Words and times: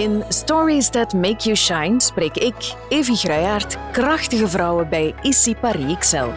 In 0.00 0.24
Stories 0.28 0.88
That 0.88 1.12
Make 1.14 1.44
You 1.44 1.56
Shine 1.56 2.00
spreek 2.00 2.36
ik, 2.36 2.74
Evie 2.88 3.16
Gruijaert, 3.16 3.76
krachtige 3.92 4.48
vrouwen 4.48 4.88
bij 4.88 5.14
Issy 5.22 5.54
Paris 5.54 5.94
Excel. 5.94 6.32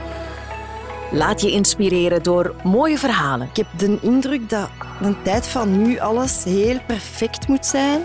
Laat 1.11 1.41
je 1.41 1.51
inspireren 1.51 2.23
door 2.23 2.55
mooie 2.63 2.97
verhalen. 2.97 3.47
Ik 3.49 3.57
heb 3.57 3.67
de 3.77 3.97
indruk 4.01 4.49
dat 4.49 4.69
de 5.01 5.21
tijd 5.21 5.47
van 5.47 5.81
nu 5.81 5.99
alles 5.99 6.43
heel 6.43 6.79
perfect 6.87 7.47
moet 7.47 7.65
zijn. 7.65 8.01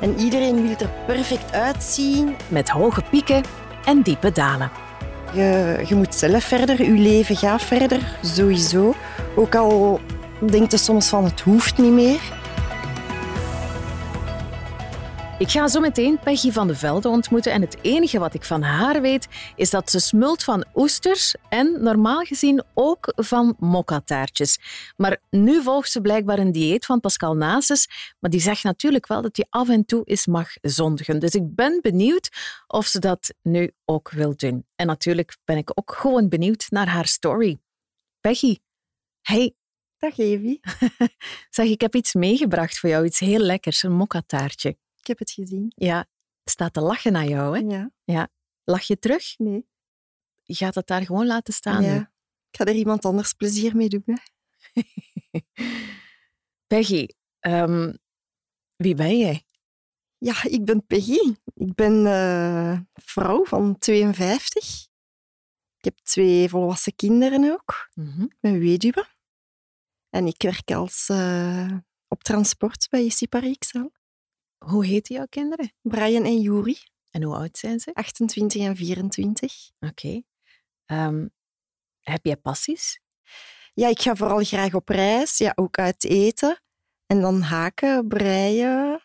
En 0.00 0.18
iedereen 0.18 0.62
wil 0.62 0.76
er 0.78 0.90
perfect 1.06 1.52
uitzien. 1.52 2.36
Met 2.48 2.68
hoge 2.68 3.02
pieken 3.10 3.42
en 3.84 4.02
diepe 4.02 4.32
dalen. 4.32 4.70
Je, 5.32 5.82
je 5.88 5.94
moet 5.94 6.14
zelf 6.14 6.44
verder, 6.44 6.82
je 6.82 6.90
leven 6.90 7.36
gaat 7.36 7.62
verder, 7.62 8.18
sowieso. 8.22 8.94
Ook 9.34 9.54
al 9.54 10.00
denkt 10.38 10.72
je 10.72 10.78
soms 10.78 11.08
van 11.08 11.24
het 11.24 11.40
hoeft 11.40 11.78
niet 11.78 11.92
meer. 11.92 12.20
Ik 15.38 15.50
ga 15.50 15.68
zo 15.68 15.80
meteen 15.80 16.18
Peggy 16.18 16.50
van 16.50 16.66
de 16.66 16.74
Velde 16.74 17.08
ontmoeten 17.08 17.52
en 17.52 17.60
het 17.60 17.76
enige 17.82 18.18
wat 18.18 18.34
ik 18.34 18.44
van 18.44 18.62
haar 18.62 19.00
weet 19.00 19.28
is 19.56 19.70
dat 19.70 19.90
ze 19.90 19.98
smult 19.98 20.44
van 20.44 20.64
oesters 20.74 21.34
en 21.48 21.82
normaal 21.82 22.22
gezien 22.22 22.62
ook 22.74 23.12
van 23.16 23.56
mokkataartjes. 23.58 24.58
Maar 24.96 25.18
nu 25.30 25.62
volgt 25.62 25.90
ze 25.90 26.00
blijkbaar 26.00 26.38
een 26.38 26.52
dieet 26.52 26.84
van 26.84 27.00
Pascal 27.00 27.34
Nases, 27.34 27.88
maar 28.20 28.30
die 28.30 28.40
zegt 28.40 28.62
natuurlijk 28.62 29.06
wel 29.06 29.22
dat 29.22 29.36
je 29.36 29.46
af 29.48 29.68
en 29.68 29.84
toe 29.84 30.04
eens 30.04 30.26
mag 30.26 30.48
zondigen. 30.60 31.18
Dus 31.18 31.34
ik 31.34 31.54
ben 31.54 31.78
benieuwd 31.82 32.28
of 32.66 32.86
ze 32.86 32.98
dat 32.98 33.34
nu 33.42 33.72
ook 33.84 34.10
wil 34.10 34.36
doen. 34.36 34.64
En 34.76 34.86
natuurlijk 34.86 35.36
ben 35.44 35.56
ik 35.56 35.70
ook 35.74 35.94
gewoon 35.98 36.28
benieuwd 36.28 36.66
naar 36.68 36.88
haar 36.88 37.06
story. 37.06 37.58
Peggy, 38.20 38.58
hey. 39.22 39.54
Dag 39.98 40.18
Evie. 40.18 40.60
zeg, 41.50 41.66
ik 41.66 41.80
heb 41.80 41.94
iets 41.94 42.14
meegebracht 42.14 42.78
voor 42.78 42.88
jou, 42.88 43.04
iets 43.04 43.18
heel 43.18 43.40
lekkers, 43.40 43.82
een 43.82 43.92
mokkataartje. 43.92 44.76
Ik 45.06 45.18
heb 45.18 45.28
het 45.28 45.30
gezien. 45.30 45.72
Ja, 45.76 46.06
staat 46.44 46.72
te 46.72 46.80
lachen 46.80 47.12
naar 47.12 47.26
jou, 47.26 47.58
hè? 47.58 47.64
Ja. 47.76 47.90
ja. 48.04 48.28
Lach 48.64 48.82
je 48.82 48.98
terug? 48.98 49.38
Nee. 49.38 49.66
Je 50.42 50.54
gaat 50.54 50.74
het 50.74 50.86
daar 50.86 51.02
gewoon 51.02 51.26
laten 51.26 51.54
staan 51.54 51.82
ja. 51.82 51.92
nu. 51.92 51.98
Ik 52.50 52.56
ga 52.56 52.64
er 52.64 52.74
iemand 52.74 53.04
anders 53.04 53.32
plezier 53.32 53.76
mee 53.76 53.88
doen. 53.88 54.02
Hè. 54.04 54.14
Peggy, 56.66 57.06
um, 57.40 57.98
wie 58.76 58.94
ben 58.94 59.18
jij? 59.18 59.46
Ja, 60.18 60.44
ik 60.44 60.64
ben 60.64 60.86
Peggy. 60.86 61.34
Ik 61.54 61.74
ben 61.74 62.04
uh, 62.06 62.80
vrouw 62.92 63.44
van 63.44 63.78
52. 63.78 64.86
Ik 65.76 65.84
heb 65.84 65.98
twee 65.98 66.48
volwassen 66.48 66.94
kinderen 66.94 67.52
ook. 67.52 67.90
Mm 67.94 68.12
-hmm. 68.12 68.24
Ik 68.24 68.36
ben 68.40 68.58
weduwe. 68.58 69.06
En 70.10 70.26
ik 70.26 70.42
werk 70.42 70.70
als 70.70 71.08
uh, 71.08 71.78
op 72.08 72.22
transport 72.22 72.86
bij 72.90 73.04
IC 73.04 73.28
Paris. 73.28 73.72
Hoe 74.66 74.86
heten 74.86 75.14
jouw 75.14 75.26
kinderen? 75.28 75.72
Brian 75.82 76.24
en 76.24 76.40
Juri. 76.40 76.78
En 77.10 77.22
hoe 77.22 77.36
oud 77.36 77.58
zijn 77.58 77.80
ze? 77.80 77.94
28 77.94 78.62
en 78.62 78.76
24. 78.76 79.70
Oké. 79.80 79.92
Okay. 80.86 81.06
Um, 81.06 81.30
heb 82.00 82.24
jij 82.24 82.36
passies? 82.36 83.00
Ja, 83.74 83.88
ik 83.88 84.00
ga 84.00 84.14
vooral 84.14 84.44
graag 84.44 84.74
op 84.74 84.88
reis. 84.88 85.38
Ja, 85.38 85.52
ook 85.54 85.78
uit 85.78 86.04
eten. 86.04 86.62
En 87.06 87.20
dan 87.20 87.40
haken, 87.40 88.08
breien. 88.08 89.02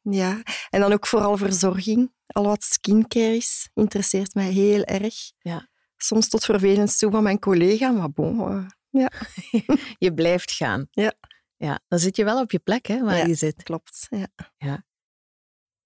Ja. 0.00 0.42
En 0.70 0.80
dan 0.80 0.92
ook 0.92 1.06
vooral 1.06 1.36
verzorging. 1.36 2.12
Al 2.26 2.44
wat 2.44 2.62
skincare 2.64 3.36
is, 3.36 3.70
interesseert 3.74 4.34
mij 4.34 4.50
heel 4.50 4.82
erg. 4.84 5.14
Ja. 5.38 5.68
Soms 5.96 6.28
tot 6.28 6.44
vervelend 6.44 6.98
toe 6.98 7.10
van 7.10 7.22
mijn 7.22 7.38
collega, 7.38 7.90
maar 7.90 8.10
bon. 8.10 8.52
Uh, 8.52 8.66
ja. 8.90 9.10
je 10.06 10.14
blijft 10.14 10.52
gaan. 10.52 10.86
Ja. 10.90 11.14
Ja, 11.56 11.80
dan 11.88 11.98
zit 11.98 12.16
je 12.16 12.24
wel 12.24 12.40
op 12.40 12.50
je 12.50 12.58
plek, 12.58 12.86
hè, 12.86 13.04
waar 13.04 13.16
ja, 13.16 13.24
je 13.24 13.34
zit. 13.34 13.62
Klopt, 13.62 14.06
ja. 14.10 14.26
ja. 14.56 14.86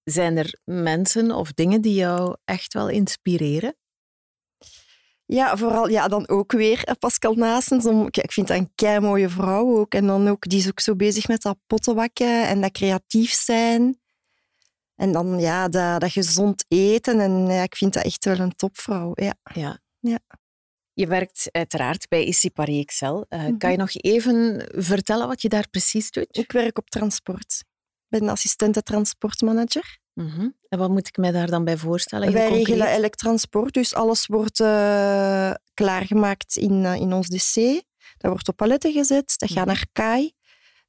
Zijn 0.03 0.37
er 0.37 0.59
mensen 0.63 1.31
of 1.31 1.53
dingen 1.53 1.81
die 1.81 1.93
jou 1.93 2.35
echt 2.45 2.73
wel 2.73 2.89
inspireren? 2.89 3.75
Ja, 5.25 5.57
vooral 5.57 5.89
ja, 5.89 6.07
dan 6.07 6.27
ook 6.27 6.51
weer 6.51 6.95
Pascal 6.99 7.33
Naessens. 7.33 7.85
Om, 7.85 8.07
ik 8.11 8.31
vind 8.31 8.47
dat 8.47 8.57
een 8.57 8.71
kei 8.75 8.99
mooie 8.99 9.29
vrouw 9.29 9.77
ook. 9.77 9.93
En 9.93 10.07
dan 10.07 10.27
ook, 10.27 10.49
die 10.49 10.59
is 10.59 10.67
ook 10.67 10.79
zo 10.79 10.95
bezig 10.95 11.27
met 11.27 11.41
dat 11.41 11.57
pottenbakken 11.67 12.47
en 12.47 12.61
dat 12.61 12.71
creatief 12.71 13.31
zijn. 13.33 14.01
En 14.95 15.11
dan 15.11 15.39
ja, 15.39 15.67
dat, 15.67 16.01
dat 16.01 16.11
gezond 16.11 16.65
eten. 16.67 17.19
En 17.19 17.45
ja, 17.47 17.63
ik 17.63 17.75
vind 17.75 17.93
dat 17.93 18.03
echt 18.03 18.25
wel 18.25 18.39
een 18.39 18.55
topvrouw. 18.55 19.11
Ja. 19.13 19.33
ja. 19.53 19.79
ja. 19.99 20.19
Je 20.93 21.07
werkt 21.07 21.47
uiteraard 21.51 22.07
bij 22.07 22.23
IC 22.23 22.53
Paris 22.53 22.81
Excel. 22.81 23.25
Uh, 23.29 23.39
Mhm. 23.39 23.39
mm 23.39 23.49
-hmm. 23.49 23.57
Kan 23.57 23.71
je 23.71 23.77
nog 23.77 23.93
even 23.93 24.67
vertellen 24.75 25.27
wat 25.27 25.41
je 25.41 25.49
daar 25.49 25.69
precies 25.69 26.11
doet? 26.11 26.37
Ik 26.37 26.51
werk 26.51 26.77
op 26.77 26.89
transport. 26.89 27.63
Ik 28.13 28.19
ben 28.19 28.29
assistente 28.29 28.83
transportmanager. 28.83 29.99
Mm 30.13 30.27
-hmm. 30.27 30.55
En 30.69 30.79
wat 30.79 30.89
moet 30.89 31.07
ik 31.07 31.17
mij 31.17 31.31
daar 31.31 31.49
dan 31.49 31.63
bij 31.63 31.77
voorstellen? 31.77 32.33
Wij 32.33 32.49
regelen 32.49 32.87
elk 32.87 33.15
transport, 33.15 33.73
dus 33.73 33.93
alles 33.93 34.25
wordt 34.25 34.59
uh, 34.59 35.53
klaargemaakt 35.73 36.55
in, 36.55 36.83
uh, 36.83 36.95
in 36.95 37.13
ons 37.13 37.27
DC. 37.27 37.83
Dat 38.17 38.31
wordt 38.31 38.47
op 38.47 38.55
paletten 38.55 38.91
gezet, 38.91 39.33
dat 39.37 39.51
gaat 39.51 39.65
naar 39.65 39.85
KAI. 39.91 40.33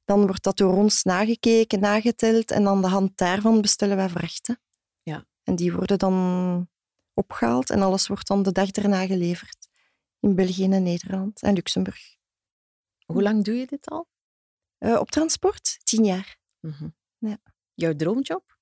Dan 0.03 0.25
wordt 0.25 0.43
dat 0.43 0.57
door 0.57 0.75
ons 0.75 1.03
nagekeken, 1.03 1.79
nageteld 1.79 2.51
en 2.51 2.67
aan 2.67 2.81
de 2.81 2.87
hand 2.87 3.17
daarvan 3.17 3.61
bestellen 3.61 3.95
wij 3.95 4.09
vrachten. 4.09 4.61
Ja. 5.03 5.25
En 5.43 5.55
die 5.55 5.73
worden 5.73 5.97
dan 5.97 6.67
opgehaald 7.13 7.69
en 7.69 7.81
alles 7.81 8.07
wordt 8.07 8.27
dan 8.27 8.43
de 8.43 8.51
dag 8.51 8.69
erna 8.69 9.05
geleverd. 9.05 9.67
In 10.19 10.35
België 10.35 10.63
en 10.63 10.83
Nederland 10.83 11.41
en 11.41 11.53
Luxemburg. 11.53 12.15
Hoe 13.05 13.21
lang 13.21 13.43
doe 13.43 13.55
je 13.55 13.65
dit 13.65 13.89
al? 13.89 14.07
Uh, 14.79 14.99
op 14.99 15.11
transport? 15.11 15.79
Tien 15.83 16.05
jaar. 16.05 16.37
Mm 16.59 16.71
-hmm. 16.71 16.95
Ja. 17.17 17.37
Jouw 17.73 17.95
droomjob? 17.95 18.57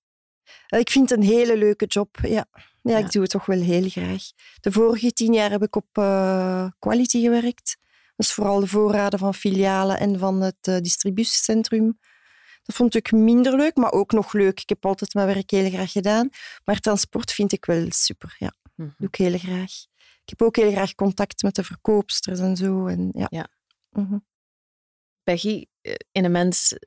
Uh, 0.74 0.80
ik 0.80 0.90
vind 0.90 1.10
het 1.10 1.20
een 1.20 1.26
hele 1.26 1.58
leuke 1.58 1.86
job, 1.86 2.18
ja. 2.22 2.46
ja. 2.82 2.98
Ik 2.98 3.12
doe 3.12 3.22
het 3.22 3.32
toch 3.32 3.46
wel 3.46 3.62
heel 3.62 3.90
graag. 3.90 4.24
De 4.60 4.72
vorige 4.72 5.12
tien 5.12 5.34
jaar 5.34 5.50
heb 5.50 5.64
ik 5.64 5.76
op 5.76 5.98
uh, 5.98 6.68
quality 6.80 7.22
gewerkt. 7.22 7.78
Dus 8.16 8.34
vooral 8.34 8.60
de 8.60 8.68
voorraden 8.68 9.20
van 9.20 9.34
filialen 9.34 10.00
en 10.00 10.20
van 10.20 10.42
het 10.42 10.68
uh, 10.68 10.78
distributiecentrum. 10.78 12.00
Dat 12.64 12.76
vond 12.76 12.96
ik 12.96 13.12
minder 13.12 13.56
leuk, 13.56 13.76
maar 13.76 13.92
ook 13.92 14.12
nog 14.12 14.34
leuk. 14.34 14.60
Ik 14.60 14.70
heb 14.70 14.86
altijd 14.86 15.14
mijn 15.14 15.28
werk 15.28 15.52
heel 15.52 15.70
graag 15.70 15.92
gedaan. 15.92 16.30
Maar 16.66 16.80
transport 16.80 17.32
vind 17.32 17.52
ik 17.52 17.66
wel 17.66 17.86
super, 17.90 18.36
ja. 18.38 18.54
Mhm. 18.76 18.90
Doe 18.98 19.08
ik 19.08 19.16
heel 19.16 19.38
graag. 19.38 19.72
Ik 20.24 20.30
heb 20.30 20.42
ook 20.42 20.56
heel 20.56 20.72
graag 20.72 20.96
contact 20.96 21.42
met 21.42 21.56
de 21.56 21.64
verkoopsters 21.64 22.40
en 22.40 22.56
zo. 22.56 22.88
En, 22.88 23.10
ja. 23.12 23.28
Ja. 23.30 23.48
Mhm. 23.90 24.18
Peggy, 25.24 25.66
eh, 25.82 25.94
in 26.12 26.26
een 26.26 26.32
mens 26.32 26.78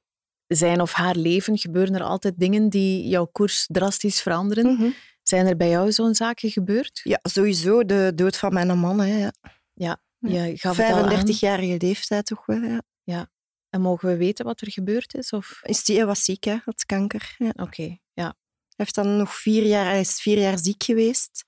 zijn 0.47 0.81
of 0.81 0.93
haar 0.93 1.17
leven 1.17 1.59
gebeuren 1.59 1.95
er 1.95 2.03
altijd 2.03 2.35
dingen 2.39 2.69
die 2.69 3.09
jouw 3.09 3.27
koers 3.27 3.67
drastisch 3.67 4.23
veranderen. 4.23 4.73
Mhm. 4.73 4.91
Zijn 5.23 5.47
er 5.47 5.57
bij 5.57 5.69
jou 5.69 5.93
zo'n 5.93 6.15
zaken 6.15 6.51
gebeurd? 6.51 7.01
Ja, 7.05 7.19
sowieso. 7.23 7.85
De 7.85 8.13
dood 8.15 8.37
van 8.37 8.53
mijn 8.53 8.79
man. 8.79 9.01
Hè, 9.01 9.29
ja. 9.75 10.01
Ja, 10.19 10.45
je 10.45 10.59
gaf 10.59 10.77
het 10.77 10.93
al 10.93 11.09
aan. 11.09 11.27
35-jarige 11.27 11.77
leeftijd 11.79 12.27
toch 12.27 12.47
wel, 12.47 12.81
ja. 13.03 13.31
En 13.71 13.81
mogen 13.81 14.09
we 14.09 14.17
weten 14.17 14.45
wat 14.45 14.61
er 14.61 14.71
gebeurd 14.71 15.15
is? 15.15 15.33
Of... 15.33 15.61
Is 15.63 15.85
die, 15.85 15.97
hij 15.97 16.07
was 16.07 16.25
ziek, 16.25 16.45
hè, 16.45 16.57
had 16.65 16.85
kanker. 16.85 17.35
Ja. 17.39 17.53
Hij 17.55 17.65
Oké, 17.65 17.97
ja. 18.13 18.35
heeft 18.77 18.95
dan 18.95 19.17
nog 19.17 19.35
vier 19.35 19.63
jaar, 19.63 19.85
hij 19.85 20.01
is 20.01 20.21
vier 20.21 20.39
jaar 20.39 20.59
ziek 20.59 20.83
geweest. 20.83 21.45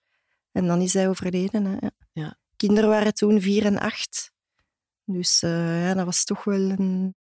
En 0.53 0.67
dan 0.67 0.81
is 0.81 0.95
hij 0.95 1.09
overleden. 1.09 1.65
Hè. 1.65 1.77
Ja. 1.81 1.91
Ja. 2.13 2.39
Kinderen 2.57 2.91
waren 2.91 3.15
toen 3.15 3.41
vier 3.41 3.65
en 3.65 3.79
acht. 3.79 4.33
Dus 5.05 5.43
uh, 5.43 5.83
ja, 5.83 5.95
dat 5.95 6.05
was 6.05 6.25
toch 6.25 6.45
wel 6.45 6.61
een, 6.61 7.15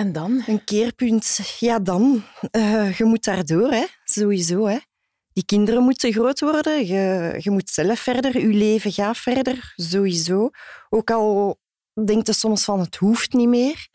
En 0.00 0.12
dan? 0.12 0.42
een 0.46 0.64
keerpunt. 0.64 1.56
Ja, 1.58 1.78
dan. 1.78 2.22
Uh, 2.56 2.96
je 2.98 3.04
moet 3.04 3.24
daardoor, 3.24 3.70
hè. 3.70 3.84
sowieso. 4.04 4.66
Hè. 4.66 4.78
Die 5.32 5.44
kinderen 5.44 5.82
moeten 5.82 6.12
groot 6.12 6.40
worden. 6.40 6.86
Je, 6.86 7.34
je 7.38 7.50
moet 7.50 7.70
zelf 7.70 8.00
verder. 8.00 8.40
Je 8.40 8.46
leven 8.46 8.92
gaat 8.92 9.16
verder, 9.16 9.72
sowieso. 9.76 10.50
Ook 10.88 11.10
al 11.10 11.58
denkt 12.04 12.26
je 12.26 12.32
soms 12.32 12.64
van 12.64 12.80
het 12.80 12.96
hoeft 12.96 13.32
niet 13.32 13.48
meer. 13.48 13.88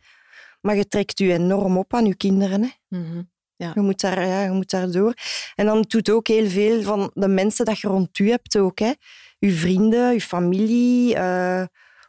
Maar 0.62 0.75
je 0.75 0.88
trekt 0.88 1.19
je 1.19 1.34
enorm 1.34 1.78
op 1.78 1.94
aan 1.94 2.06
je 2.06 2.16
kinderen. 2.16 2.62
Hè. 2.62 2.69
Mm 2.88 3.06
-hmm. 3.06 3.31
ja. 3.56 3.72
Je, 3.75 3.81
moet 3.81 4.01
daar, 4.01 4.28
ja, 4.28 4.44
je 4.44 4.51
moet 4.51 4.69
daardoor. 4.69 5.13
En 5.56 5.66
dan 5.66 5.86
doet 5.88 6.10
ook 6.10 6.28
heel 6.28 6.50
veel 6.50 6.81
van 6.81 7.12
de 7.13 7.28
mensen 7.28 7.66
dat 7.66 7.80
je 7.80 7.88
rond 7.88 8.18
je 8.18 8.24
hebt 8.30 8.58
ook. 8.58 8.80
Hè. 8.80 8.92
Je 9.40 9.51
vrienden, 9.51 10.13
je 10.13 10.22
familie, 10.22 11.16
uh, 11.16 11.63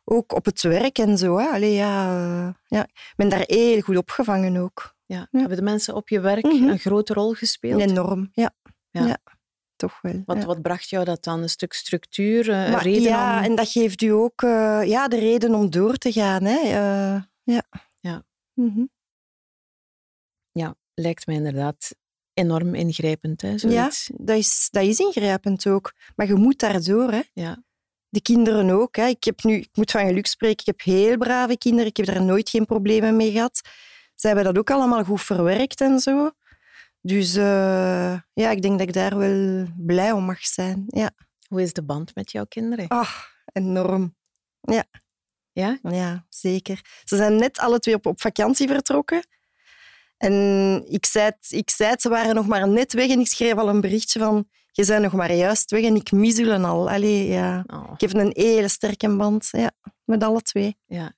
ook 0.08 0.32
op 0.32 0.44
het 0.44 0.62
werk 0.62 0.98
en 0.98 1.18
zo. 1.18 1.38
Hè. 1.38 1.46
Allee, 1.46 1.72
ja, 1.72 2.18
uh, 2.18 2.54
ja, 2.66 2.82
ik 2.82 3.12
ben 3.16 3.28
daar 3.28 3.42
heel 3.46 3.80
goed 3.80 3.96
opgevangen 3.96 4.56
ook. 4.56 4.94
Ja. 5.06 5.28
Ja. 5.30 5.38
Hebben 5.38 5.56
de 5.56 5.62
mensen 5.62 5.94
op 5.94 6.08
je 6.08 6.20
werk 6.20 6.44
mm 6.44 6.50
-hmm. 6.50 6.68
een 6.68 6.78
grote 6.78 7.12
rol 7.12 7.32
gespeeld? 7.32 7.80
Enorm, 7.80 8.28
ja. 8.32 8.54
ja. 8.90 9.06
ja. 9.06 9.18
Toch 9.76 10.00
wel. 10.00 10.22
Wat, 10.24 10.44
wat 10.44 10.62
bracht 10.62 10.88
jou 10.88 11.04
dat 11.04 11.24
dan? 11.24 11.42
Een 11.42 11.48
stuk 11.48 11.72
structuur, 11.72 12.48
een 12.48 12.70
maar, 12.70 12.82
reden 12.82 13.02
ja, 13.02 13.38
om... 13.38 13.44
en 13.44 13.54
dat 13.54 13.68
geeft 13.68 14.02
u 14.02 14.08
ook 14.08 14.42
uh, 14.42 14.82
ja, 14.84 15.08
de 15.08 15.18
reden 15.18 15.54
om 15.54 15.70
door 15.70 15.96
te 15.96 16.12
gaan. 16.12 16.44
Hè. 16.44 16.58
Ja. 17.42 17.64
Ja. 18.00 18.24
Mm 18.54 18.72
-hmm. 18.74 18.90
ja, 20.52 20.74
lijkt 20.94 21.26
mij 21.26 21.34
inderdaad 21.34 21.94
enorm 22.32 22.74
ingrijpend. 22.74 23.42
Hè, 23.42 23.54
ja, 23.56 23.90
dat 24.14 24.36
is, 24.36 24.68
dat 24.70 24.82
is 24.82 24.98
ingrijpend 24.98 25.66
ook. 25.66 25.92
Maar 26.16 26.26
je 26.26 26.34
moet 26.34 26.58
daardoor. 26.58 27.10
Hè. 27.10 27.22
Ja. 27.32 27.64
De 28.16 28.22
kinderen 28.22 28.70
ook. 28.70 28.96
Hè. 28.96 29.06
Ik, 29.06 29.24
heb 29.24 29.42
nu, 29.42 29.54
ik 29.54 29.68
moet 29.72 29.90
van 29.90 30.06
geluk 30.06 30.26
spreken, 30.26 30.58
ik 30.58 30.66
heb 30.66 30.82
heel 30.82 31.16
brave 31.16 31.58
kinderen. 31.58 31.86
Ik 31.86 31.96
heb 31.96 32.06
daar 32.06 32.22
nooit 32.22 32.50
geen 32.50 32.64
problemen 32.66 33.16
mee 33.16 33.32
gehad. 33.32 33.60
Ze 34.14 34.26
hebben 34.26 34.44
dat 34.44 34.58
ook 34.58 34.70
allemaal 34.70 35.04
goed 35.04 35.22
verwerkt 35.22 35.80
en 35.80 36.00
zo. 36.00 36.30
Dus 37.00 37.36
uh, 37.36 38.18
ja, 38.32 38.50
ik 38.50 38.62
denk 38.62 38.78
dat 38.78 38.88
ik 38.88 38.92
daar 38.92 39.18
wel 39.18 39.66
blij 39.76 40.12
om 40.12 40.24
mag 40.24 40.46
zijn. 40.46 40.84
Ja. 40.86 41.10
Hoe 41.48 41.62
is 41.62 41.72
de 41.72 41.82
band 41.82 42.14
met 42.14 42.32
jouw 42.32 42.44
kinderen? 42.44 42.88
Ah, 42.88 43.10
enorm. 43.52 44.16
Ja. 44.60 44.84
Ja? 45.52 45.78
Ja, 45.82 46.26
zeker. 46.28 46.80
Ze 47.04 47.16
zijn 47.16 47.36
net 47.36 47.58
alle 47.58 47.78
twee 47.78 47.94
op, 47.94 48.06
op 48.06 48.20
vakantie 48.20 48.68
vertrokken. 48.68 49.26
En 50.16 50.84
ik 50.88 51.06
zei, 51.06 51.24
het, 51.24 51.46
ik 51.50 51.70
zei 51.70 51.90
het, 51.90 52.02
ze 52.02 52.08
waren 52.08 52.34
nog 52.34 52.46
maar 52.46 52.68
net 52.68 52.92
weg 52.92 53.10
en 53.10 53.20
ik 53.20 53.28
schreef 53.28 53.54
al 53.54 53.68
een 53.68 53.80
berichtje 53.80 54.18
van 54.18 54.48
je 54.76 54.86
bent 54.86 55.02
nog 55.02 55.12
maar 55.12 55.32
juist 55.32 55.70
weg 55.70 55.84
en 55.84 55.94
ik 55.94 56.12
mis 56.12 56.36
jullie 56.36 56.64
al. 56.64 56.90
Allee, 56.90 57.26
ja. 57.26 57.64
Oh. 57.66 57.90
Ik 57.94 58.00
heb 58.00 58.14
een 58.14 58.30
hele 58.34 58.68
sterke 58.68 59.16
band 59.16 59.48
ja, 59.50 59.70
met 60.04 60.22
alle 60.22 60.42
twee. 60.42 60.76
Ja. 60.86 61.12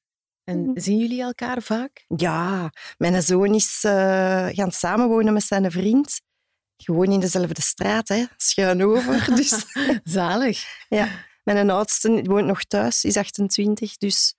En 0.45 0.61
mhm. 0.61 0.81
zien 0.81 0.99
jullie 0.99 1.23
elkaar 1.23 1.63
vaak? 1.63 2.05
Ja, 2.17 2.71
mijn 2.99 3.23
zoon 3.23 3.55
is 3.55 3.83
uh, 3.87 3.93
gaan 4.51 4.73
samenwonen 4.73 5.33
met 5.33 5.43
zijn 5.43 5.71
vriend. 5.71 6.21
Gewoon 6.77 7.13
in 7.13 7.21
dezelfde 7.21 7.63
straat, 7.63 8.09
hè. 8.09 8.25
schuin 8.37 8.85
over. 8.85 9.35
Dus. 9.35 9.65
Zalig. 10.05 10.65
Ja, 10.89 11.09
mijn 11.43 11.71
oudste 11.71 12.23
woont 12.23 12.47
nog 12.47 12.65
thuis, 12.65 13.05
is 13.05 13.17
28, 13.17 13.97
dus 13.97 14.35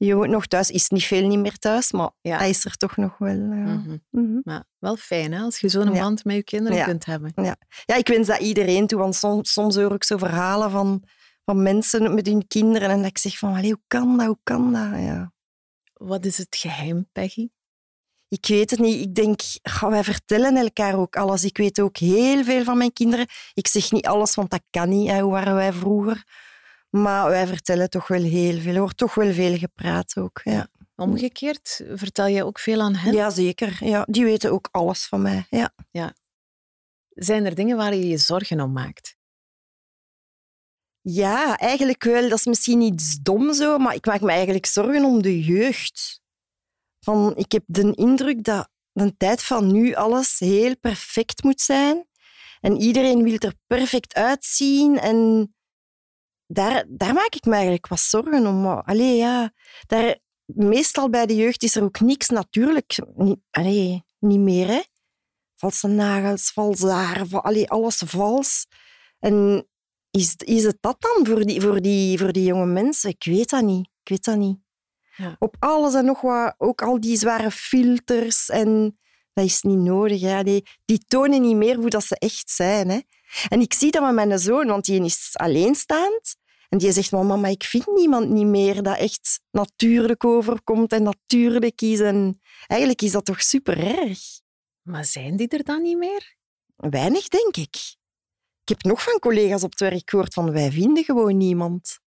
die 0.00 0.14
woont 0.14 0.30
nog 0.30 0.46
thuis. 0.46 0.70
Is 0.70 0.88
niet 0.88 1.04
veel 1.04 1.26
niet 1.26 1.38
meer 1.38 1.58
thuis, 1.58 1.92
maar 1.92 2.10
hij 2.20 2.48
is 2.48 2.64
er 2.64 2.76
toch 2.76 2.96
nog 2.96 3.18
wel. 3.18 3.36
Ja. 3.36 3.44
Mhm. 3.44 3.96
Mhm. 4.10 4.40
Maar 4.42 4.64
wel 4.78 4.96
fijn, 4.96 5.32
hè, 5.32 5.40
als 5.40 5.58
je 5.58 5.68
zo'n 5.68 5.92
band 5.92 6.24
met 6.24 6.36
je 6.36 6.42
kinderen 6.42 6.84
kunt 6.84 7.04
hebben. 7.04 7.32
Ja. 7.34 7.56
ja, 7.84 7.94
ik 7.94 8.08
wens 8.08 8.26
dat 8.26 8.40
iedereen 8.40 8.86
toe, 8.86 8.98
want 8.98 9.14
soms, 9.14 9.52
soms 9.52 9.76
hoor 9.76 9.94
ik 9.94 10.04
zo 10.04 10.16
verhalen 10.16 10.70
van, 10.70 11.02
van 11.44 11.62
mensen 11.62 12.14
met 12.14 12.26
hun 12.26 12.46
kinderen 12.46 12.90
en 12.90 12.96
dat 12.96 13.06
ik 13.06 13.18
zeg 13.18 13.38
van, 13.38 13.64
hoe 13.64 13.80
kan 13.86 14.16
dat, 14.16 14.26
hoe 14.26 14.38
kan 14.42 14.72
dat? 14.72 14.90
Ja. 15.00 15.32
Wat 15.92 16.24
is 16.24 16.38
het 16.38 16.56
geheim, 16.56 17.08
Peggy? 17.12 17.48
Ik 18.28 18.46
weet 18.46 18.70
het 18.70 18.78
niet. 18.80 19.00
Ik 19.00 19.14
denk, 19.14 19.40
wij 19.80 20.04
vertellen 20.04 20.56
elkaar 20.56 20.94
ook 20.94 21.16
alles. 21.16 21.44
Ik 21.44 21.56
weet 21.56 21.80
ook 21.80 21.96
heel 21.96 22.44
veel 22.44 22.64
van 22.64 22.78
mijn 22.78 22.92
kinderen. 22.92 23.26
Ik 23.54 23.66
zeg 23.66 23.90
niet 23.92 24.06
alles, 24.06 24.34
want 24.34 24.50
dat 24.50 24.62
kan 24.70 24.88
niet. 24.88 25.10
Hoe 25.10 25.30
waren 25.30 25.54
wij 25.54 25.72
vroeger? 25.72 26.24
Maar 26.90 27.28
wij 27.28 27.46
vertellen 27.46 27.90
toch 27.90 28.06
wel 28.06 28.22
heel 28.22 28.60
veel. 28.60 28.74
Er 28.74 28.80
wordt 28.80 28.96
toch 28.96 29.14
wel 29.14 29.32
veel 29.32 29.56
gepraat 29.56 30.16
ook. 30.16 30.40
Ja. 30.44 30.68
Omgekeerd, 30.96 31.82
vertel 31.94 32.26
je 32.26 32.44
ook 32.44 32.58
veel 32.58 32.80
aan 32.80 32.94
hen? 32.94 33.12
Ja, 33.12 33.30
zeker. 33.30 33.84
Ja, 33.84 34.06
die 34.08 34.24
weten 34.24 34.52
ook 34.52 34.68
alles 34.70 35.06
van 35.06 35.22
mij. 35.22 35.46
Ja. 35.50 35.74
Ja. 35.90 36.14
Zijn 37.08 37.44
er 37.44 37.54
dingen 37.54 37.76
waar 37.76 37.94
je 37.94 38.08
je 38.08 38.18
zorgen 38.18 38.60
om 38.60 38.72
maakt? 38.72 39.16
Ja, 41.00 41.56
eigenlijk 41.56 42.04
wel. 42.04 42.28
Dat 42.28 42.38
is 42.38 42.46
misschien 42.46 42.80
iets 42.80 43.18
dom 43.22 43.54
zo, 43.54 43.78
maar 43.78 43.94
ik 43.94 44.06
maak 44.06 44.20
me 44.20 44.30
eigenlijk 44.30 44.66
zorgen 44.66 45.04
om 45.04 45.22
de 45.22 45.40
jeugd. 45.40 46.20
Van, 47.00 47.36
ik 47.36 47.52
heb 47.52 47.62
de 47.66 47.92
indruk 47.94 48.44
dat 48.44 48.68
de 48.92 49.16
tijd 49.16 49.42
van 49.42 49.72
nu 49.72 49.94
alles 49.94 50.38
heel 50.38 50.76
perfect 50.76 51.42
moet 51.42 51.60
zijn. 51.60 52.08
En 52.60 52.80
iedereen 52.80 53.22
wil 53.22 53.38
er 53.38 53.54
perfect 53.66 54.14
uitzien. 54.14 54.98
En 54.98 55.48
daar, 56.52 56.84
daar 56.88 57.14
maak 57.14 57.34
ik 57.34 57.44
me 57.44 57.52
eigenlijk 57.52 57.88
wat 57.88 58.00
zorgen 58.00 58.46
om. 58.46 58.66
Allee, 58.66 59.16
ja, 59.16 59.52
daar, 59.86 60.18
meestal 60.44 61.10
bij 61.10 61.26
de 61.26 61.36
jeugd 61.36 61.62
is 61.62 61.76
er 61.76 61.82
ook 61.82 62.00
niks 62.00 62.28
natuurlijk. 62.28 62.98
Niet, 63.14 63.38
allee, 63.50 64.04
niet 64.18 64.40
meer, 64.40 64.66
hè. 64.66 64.80
Valse 65.54 65.88
nagels, 65.88 66.52
vals 66.52 66.80
haar, 66.82 67.26
allee, 67.30 67.70
alles 67.70 68.02
vals. 68.06 68.66
En 69.18 69.66
is, 70.10 70.34
is 70.36 70.64
het 70.64 70.76
dat 70.80 70.96
dan 70.98 71.26
voor 71.26 71.44
die, 71.44 71.60
voor, 71.60 71.80
die, 71.80 72.18
voor 72.18 72.32
die 72.32 72.44
jonge 72.44 72.66
mensen? 72.66 73.10
Ik 73.10 73.24
weet 73.24 73.50
dat 73.50 73.62
niet. 73.62 73.88
Ik 74.02 74.08
weet 74.08 74.24
dat 74.24 74.36
niet. 74.36 74.58
Ja. 75.16 75.36
Op 75.38 75.56
alles 75.58 75.94
en 75.94 76.04
nog 76.04 76.20
wat, 76.20 76.54
ook 76.58 76.82
al 76.82 77.00
die 77.00 77.16
zware 77.16 77.50
filters. 77.50 78.48
En 78.48 78.98
dat 79.32 79.44
is 79.44 79.62
niet 79.62 79.78
nodig. 79.78 80.20
Hè. 80.20 80.42
Die, 80.42 80.66
die 80.84 81.04
tonen 81.06 81.42
niet 81.42 81.56
meer 81.56 81.76
hoe 81.76 81.90
dat 81.90 82.04
ze 82.04 82.16
echt 82.18 82.50
zijn. 82.50 82.88
Hè. 82.88 83.00
En 83.48 83.60
ik 83.60 83.74
zie 83.74 83.90
dat 83.90 84.02
met 84.02 84.14
mijn 84.14 84.38
zoon, 84.38 84.66
want 84.66 84.84
die 84.84 85.04
is 85.04 85.30
alleenstaand. 85.32 86.36
En 86.70 86.78
die 86.78 86.92
zegt, 86.92 87.12
mama, 87.12 87.48
ik 87.48 87.64
vind 87.64 87.86
niemand 87.86 88.28
niet 88.28 88.46
meer 88.46 88.82
dat 88.82 88.98
echt 88.98 89.40
natuurlijk 89.50 90.24
overkomt 90.24 90.92
en 90.92 91.02
natuurlijk 91.02 91.80
is. 91.80 92.00
En 92.00 92.40
eigenlijk 92.66 93.02
is 93.02 93.12
dat 93.12 93.24
toch 93.24 93.42
super 93.42 93.78
erg. 93.98 94.18
Maar 94.82 95.04
zijn 95.04 95.36
die 95.36 95.48
er 95.48 95.64
dan 95.64 95.82
niet 95.82 95.98
meer? 95.98 96.36
Weinig, 96.76 97.28
denk 97.28 97.56
ik. 97.56 97.74
Ik 98.62 98.68
heb 98.68 98.82
nog 98.82 99.02
van 99.02 99.18
collega's 99.18 99.62
op 99.62 99.70
het 99.70 99.80
werk 99.80 100.10
gehoord 100.10 100.34
van 100.34 100.52
wij 100.52 100.70
vinden 100.70 101.04
gewoon 101.04 101.36
niemand. 101.36 102.00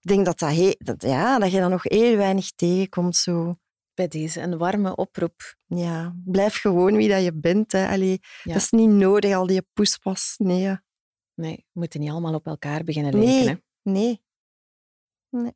Ik 0.00 0.08
denk 0.08 0.24
dat, 0.24 0.38
dat, 0.38 0.76
dat, 0.78 1.02
ja, 1.02 1.38
dat 1.38 1.50
je 1.50 1.58
dan 1.58 1.70
nog 1.70 1.82
heel 1.82 2.16
weinig 2.16 2.50
tegenkomt. 2.50 3.16
Zo. 3.16 3.54
Bij 3.94 4.08
deze 4.08 4.40
een 4.40 4.58
warme 4.58 4.96
oproep. 4.96 5.56
Ja, 5.66 6.14
blijf 6.24 6.60
gewoon 6.60 6.96
wie 6.96 7.08
dat 7.08 7.22
je 7.22 7.34
bent. 7.34 7.72
Hè. 7.72 7.88
Allee, 7.88 8.20
Dat 8.42 8.56
is 8.56 8.70
niet 8.70 8.88
nodig, 8.88 9.34
al 9.34 9.46
die 9.46 9.66
poespas. 9.72 10.34
Nee. 10.38 10.76
Nee, 11.34 11.56
we 11.56 11.80
moeten 11.80 12.00
niet 12.00 12.10
allemaal 12.10 12.34
op 12.34 12.46
elkaar 12.46 12.84
beginnen 12.84 13.24
lijken. 13.24 13.48
Hè? 13.48 13.90
Nee. 13.90 14.22
nee. 15.28 15.52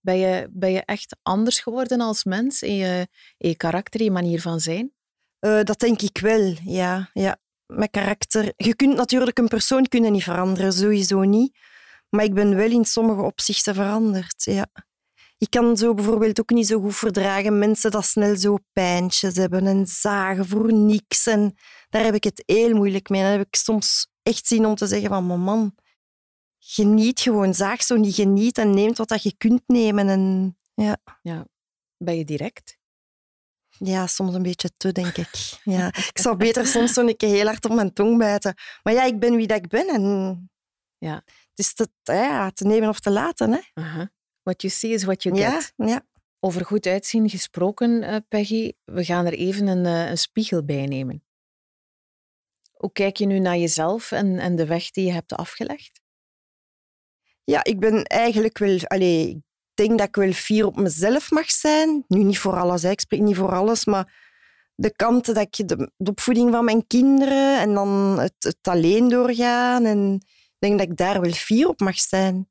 Ben 0.00 0.18
je, 0.18 0.48
ben 0.50 0.70
je 0.70 0.84
echt 0.84 1.16
anders 1.22 1.60
geworden 1.60 2.00
als 2.00 2.24
mens 2.24 2.62
in 2.62 2.74
je, 2.74 3.08
in 3.38 3.48
je 3.48 3.56
karakter, 3.56 4.00
in 4.00 4.06
je 4.06 4.12
manier 4.12 4.40
van 4.40 4.60
zijn? 4.60 4.92
Uh, 5.40 5.62
dat 5.62 5.78
denk 5.78 6.02
ik 6.02 6.18
wel, 6.18 6.54
ja. 6.64 7.10
ja. 7.12 7.38
Mijn 7.66 7.90
karakter... 7.90 8.52
Je 8.56 8.76
kunt 8.76 8.94
natuurlijk 8.94 9.38
een 9.38 9.48
persoon 9.48 9.88
kunnen 9.88 10.12
niet 10.12 10.22
veranderen, 10.22 10.72
sowieso 10.72 11.22
niet. 11.22 11.58
Maar 12.08 12.24
ik 12.24 12.34
ben 12.34 12.56
wel 12.56 12.70
in 12.70 12.84
sommige 12.84 13.22
opzichten 13.22 13.74
veranderd, 13.74 14.44
ja. 14.44 14.68
Ik 15.42 15.50
kan 15.50 15.76
zo 15.76 15.94
bijvoorbeeld 15.94 16.40
ook 16.40 16.50
niet 16.50 16.66
zo 16.66 16.80
goed 16.80 16.96
verdragen 16.96 17.58
mensen 17.58 17.90
dat 17.90 18.04
snel 18.04 18.36
zo 18.36 18.58
pijntjes 18.72 19.36
hebben 19.36 19.66
en 19.66 19.86
zagen 19.86 20.46
voor 20.46 20.72
niks. 20.72 21.26
En 21.26 21.54
daar 21.88 22.04
heb 22.04 22.14
ik 22.14 22.24
het 22.24 22.42
heel 22.46 22.74
moeilijk 22.74 23.08
mee. 23.08 23.22
Dan 23.22 23.30
heb 23.30 23.46
ik 23.46 23.56
soms 23.56 24.08
echt 24.22 24.46
zin 24.46 24.66
om 24.66 24.74
te 24.74 24.86
zeggen 24.86 25.08
van, 25.08 25.40
man, 25.40 25.74
geniet 26.58 27.20
gewoon. 27.20 27.54
Zaag 27.54 27.82
zo 27.82 27.96
niet, 27.96 28.14
geniet 28.14 28.58
en 28.58 28.70
neemt 28.70 28.98
wat 28.98 29.08
dat 29.08 29.22
je 29.22 29.34
kunt 29.36 29.62
nemen. 29.66 30.08
En, 30.08 30.56
ja. 30.74 30.96
ja. 31.22 31.46
Ben 31.96 32.16
je 32.16 32.24
direct? 32.24 32.80
Ja, 33.68 34.06
soms 34.06 34.34
een 34.34 34.42
beetje 34.42 34.70
te, 34.76 34.92
denk 34.92 35.16
ik. 35.16 35.60
Ja. 35.64 35.86
Ik 36.12 36.18
zou 36.18 36.36
beter 36.36 36.66
soms 36.66 36.92
zo 36.92 37.06
een 37.06 37.16
keer 37.16 37.28
heel 37.28 37.46
hard 37.46 37.64
op 37.64 37.72
mijn 37.72 37.92
tong 37.92 38.18
bijten. 38.18 38.54
Maar 38.82 38.92
ja, 38.92 39.04
ik 39.04 39.18
ben 39.18 39.36
wie 39.36 39.46
dat 39.46 39.56
ik 39.56 39.68
ben. 39.68 39.88
En 39.88 40.50
ja. 40.98 41.14
Het 41.24 41.58
is 41.58 41.74
te, 41.74 41.88
ja, 42.02 42.50
te 42.50 42.64
nemen 42.64 42.88
of 42.88 43.00
te 43.00 43.10
laten. 43.10 43.50
Hè. 43.52 43.60
Uh 43.74 43.94
-huh. 43.94 44.06
What 44.42 44.62
you 44.62 44.72
see 44.72 44.90
is 44.90 45.04
what 45.04 45.22
you 45.22 45.36
get. 45.36 45.72
Ja, 45.76 45.86
ja. 45.86 46.06
Over 46.40 46.64
goed 46.64 46.86
uitzien 46.86 47.30
gesproken, 47.30 48.02
uh, 48.02 48.16
Peggy. 48.28 48.72
We 48.84 49.04
gaan 49.04 49.26
er 49.26 49.32
even 49.32 49.66
een, 49.66 49.84
uh, 49.84 50.10
een 50.10 50.18
spiegel 50.18 50.64
bij 50.64 50.86
nemen. 50.86 51.24
Hoe 52.82 52.92
kijk 52.92 53.16
je 53.16 53.26
nu 53.26 53.38
naar 53.38 53.56
jezelf 53.56 54.12
en, 54.12 54.38
en 54.38 54.56
de 54.56 54.66
weg 54.66 54.90
die 54.90 55.04
je 55.04 55.12
hebt 55.12 55.32
afgelegd? 55.32 56.00
Ja, 57.44 57.64
ik 57.64 57.80
ben 57.80 58.04
eigenlijk 58.04 58.58
wel... 58.58 58.78
Allez, 58.84 59.26
ik 59.28 59.40
denk 59.74 59.98
dat 59.98 60.08
ik 60.08 60.16
wel 60.16 60.32
fier 60.32 60.66
op 60.66 60.76
mezelf 60.76 61.30
mag 61.30 61.50
zijn. 61.50 62.04
Nu 62.08 62.22
niet 62.22 62.38
voor 62.38 62.56
alles, 62.56 62.84
ik 62.84 63.00
spreek 63.00 63.20
niet 63.20 63.36
voor 63.36 63.52
alles, 63.52 63.84
maar 63.84 64.12
de 64.74 64.96
kanten 64.96 65.34
dat 65.34 65.58
ik 65.58 65.68
de, 65.68 65.90
opvoeding 65.96 66.50
van 66.52 66.64
mijn 66.64 66.86
kinderen 66.86 67.60
en 67.60 67.74
dan 67.74 68.18
het, 68.18 68.34
het, 68.38 68.58
alleen 68.62 69.08
doorgaan. 69.08 69.84
En 69.84 70.14
ik 70.14 70.56
denk 70.58 70.78
dat 70.78 70.88
ik 70.88 70.96
daar 70.96 71.20
wel 71.20 71.30
fier 71.30 71.68
op 71.68 71.80
mag 71.80 71.98
zijn. 71.98 72.48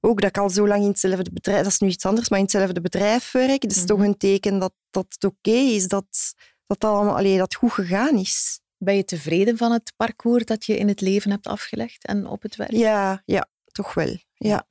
Ook 0.00 0.20
dat 0.20 0.30
ik 0.30 0.38
al 0.38 0.50
zo 0.50 0.66
lang 0.66 0.82
in 0.82 0.88
hetzelfde 0.88 1.32
bedrijf, 1.32 1.62
dat 1.62 1.72
is 1.72 1.78
nu 1.78 1.88
iets 1.88 2.06
anders, 2.06 2.28
maar 2.28 2.38
in 2.38 2.44
hetzelfde 2.44 2.80
bedrijf 2.80 3.32
werk. 3.32 3.60
Dat 3.60 3.70
is 3.70 3.76
mhm. 3.76 3.86
toch 3.86 4.00
een 4.00 4.16
teken 4.16 4.58
dat, 4.58 4.72
dat 4.90 5.06
het 5.08 5.24
oké 5.24 5.50
is, 5.50 5.88
dat, 5.88 6.34
dat, 6.66 6.84
allemaal, 6.84 7.16
allee, 7.16 7.38
dat 7.38 7.54
goed 7.54 7.72
gegaan 7.72 8.16
is. 8.18 8.62
Ben 8.84 8.96
je 8.96 9.04
tevreden 9.04 9.56
van 9.56 9.72
het 9.72 9.92
parcours 9.96 10.44
dat 10.44 10.64
je 10.64 10.76
in 10.76 10.88
het 10.88 11.00
leven 11.00 11.30
hebt 11.30 11.46
afgelegd 11.46 12.06
en 12.06 12.26
op 12.26 12.42
het 12.42 12.56
werk? 12.56 12.70
Ja, 12.70 13.22
ja 13.24 13.48
toch 13.72 13.94
wel. 13.94 14.16
Ja. 14.34 14.66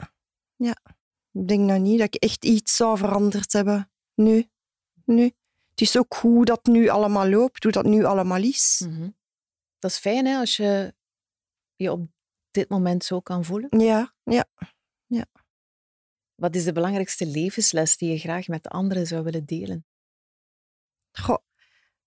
ja. 0.56 0.78
Ik 1.32 1.48
denk 1.48 1.62
nou 1.62 1.80
niet 1.80 1.98
dat 1.98 2.16
ik 2.16 2.24
echt 2.24 2.46
iets 2.46 2.76
zou 2.76 2.98
veranderd 2.98 3.54
hebben. 3.54 3.92
Nu. 4.14 4.50
Nu. 5.06 5.24
Het 5.70 5.82
is 5.82 5.98
ook 5.98 6.14
hoe 6.14 6.46
dat 6.46 6.66
nu 6.66 6.88
allemaal 6.88 7.30
loopt, 7.30 7.64
hoe 7.64 7.72
dat 7.72 7.86
nu 7.86 8.04
allemaal 8.04 8.42
is. 8.42 8.84
Mhm. 8.86 9.10
Dat 9.80 9.92
is 9.92 9.98
fijn 9.98 10.26
hè, 10.26 10.38
als 10.38 10.58
je 10.58 10.94
je 11.76 11.92
op 11.92 12.10
dit 12.52 12.70
moment 12.70 13.04
zo 13.04 13.20
kan 13.20 13.46
voelen. 13.46 13.80
Ja, 13.80 14.16
ja, 14.24 14.46
ja. 15.06 15.26
Wat 16.36 16.56
is 16.56 16.64
de 16.64 16.72
belangrijkste 16.72 17.26
levensles 17.26 17.98
die 17.98 18.10
je 18.12 18.18
graag 18.18 18.48
met 18.48 18.68
anderen 18.68 19.08
zou 19.08 19.24
willen 19.24 19.46
delen? 19.46 19.86
Goh, 21.12 21.38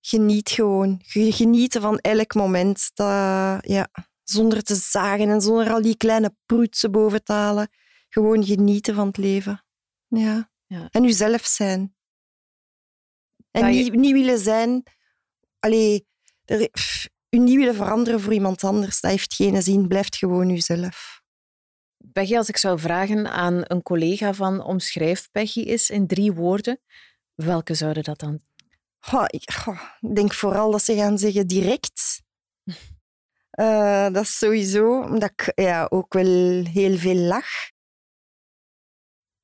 geniet 0.09 0.51
gewoon. 0.51 1.01
Genieten 1.07 1.81
van 1.81 1.99
elk 1.99 2.35
moment. 2.35 2.91
Dat, 2.95 3.59
ja, 3.67 3.89
zonder 4.23 4.63
te 4.63 4.75
zagen 4.75 5.29
en 5.29 5.41
zonder 5.41 5.71
al 5.71 5.83
die 5.83 5.97
kleine 5.97 6.35
proetsen 6.47 6.91
boven 6.91 7.25
te 7.25 7.33
halen. 7.33 7.69
Gewoon 8.09 8.45
genieten 8.45 8.95
van 8.95 9.07
het 9.07 9.17
leven. 9.17 9.65
Ja. 10.09 10.51
ja. 10.67 10.89
En 10.91 11.03
jezelf 11.03 11.45
zijn. 11.45 11.95
En 13.51 13.71
niet, 13.71 13.95
niet 13.95 14.13
willen 14.13 14.39
zijn... 14.39 14.83
Allee, 15.59 16.07
er, 16.45 16.71
je 17.29 17.41
niet 17.41 17.57
willen 17.57 17.75
veranderen 17.75 18.21
voor 18.21 18.33
iemand 18.33 18.65
anders, 18.65 19.01
dat 19.01 19.11
heeft 19.11 19.35
geen 19.35 19.63
zin. 19.63 19.89
Blijft 19.89 20.17
gewoon 20.17 20.49
jezelf. 20.49 21.23
Peggy, 22.13 22.37
als 22.37 22.49
ik 22.49 22.57
zou 22.57 22.79
vragen 22.79 23.31
aan 23.31 23.63
een 23.65 23.83
collega 23.83 24.35
van 24.35 24.63
omschrijf 24.63 25.29
Peggy 25.31 25.61
is 25.61 25.91
in 25.91 26.07
drie 26.07 26.33
woorden, 26.33 26.81
welke 27.35 27.75
zouden 27.75 28.03
dat 28.03 28.19
dan 28.19 28.41
Goh, 29.09 29.25
ik 29.27 29.51
goh, 29.51 29.81
denk 30.15 30.35
vooral 30.35 30.71
dat 30.71 30.83
ze 30.83 30.95
gaan 30.95 31.19
zeggen 31.19 31.47
direct. 31.47 32.23
Eh, 33.51 34.13
dat 34.13 34.23
is 34.23 34.39
sowieso, 34.39 35.01
omdat 35.03 35.31
ik 35.31 35.53
ja, 35.55 35.87
ook 35.91 36.15
wel 36.15 36.65
heel 36.65 36.97
veel 36.97 37.15
lach. 37.15 37.71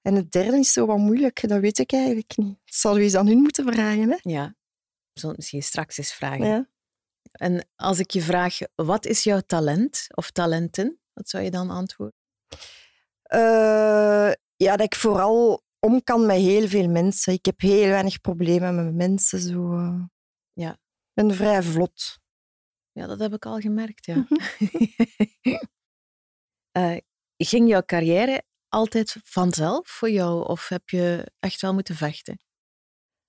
En 0.01 0.15
het 0.15 0.33
derde 0.33 0.59
is 0.59 0.73
zo 0.73 0.87
wat 0.87 0.99
moeilijk, 0.99 1.49
dat 1.49 1.61
weet 1.61 1.79
ik 1.79 1.93
eigenlijk 1.93 2.37
niet. 2.37 2.59
Dat 2.65 2.75
zouden 2.75 3.03
we 3.03 3.09
eens 3.09 3.19
aan 3.19 3.27
hun 3.27 3.39
moeten 3.39 3.73
vragen. 3.73 4.11
Hè? 4.11 4.17
Ja, 4.21 4.55
zullen 5.13 5.29
het 5.29 5.37
misschien 5.37 5.63
straks 5.63 5.99
eens 5.99 6.13
vragen. 6.13 6.47
Ja. 6.47 6.69
En 7.33 7.69
als 7.77 7.99
ik 7.99 8.11
je 8.11 8.21
vraag, 8.23 8.59
wat 8.75 9.07
is 9.07 9.25
jouw 9.25 9.41
talent 9.41 10.07
of 10.15 10.31
talenten? 10.31 11.01
Wat 11.13 11.29
zou 11.29 11.45
je 11.45 11.51
dan 11.51 11.71
antwoorden? 11.71 12.19
Eh, 13.23 14.33
ja, 14.57 14.77
dat 14.77 14.81
ik 14.81 14.95
vooral 14.95 15.63
om 15.87 16.03
kan 16.05 16.27
met 16.27 16.37
heel 16.37 16.69
veel 16.69 16.89
mensen. 16.89 17.33
Ik 17.33 17.45
heb 17.45 17.61
heel 17.61 17.89
weinig 17.89 18.21
problemen 18.21 18.75
met 18.75 18.95
mensen. 18.95 19.41
Zo. 19.41 19.73
eh. 19.73 20.05
Ja. 20.53 20.71
Ik 20.73 21.13
ben 21.15 21.35
vrij 21.35 21.63
vlot. 21.63 22.19
Ja, 22.93 23.07
dat 23.07 23.19
heb 23.19 23.35
ik 23.35 23.47
al 23.47 23.59
gemerkt, 23.61 24.07
ja. 24.07 24.27
Mhm. 24.29 24.41
Eh, 26.73 26.97
ging 27.37 27.69
jouw 27.69 27.83
carrière 27.83 28.43
altijd 28.69 29.17
vanzelf 29.25 29.89
voor 29.89 30.11
jou 30.11 30.47
of 30.47 30.69
heb 30.69 30.89
je 30.89 31.33
echt 31.39 31.61
wel 31.61 31.75
moeten 31.75 31.95
vechten? 31.95 32.39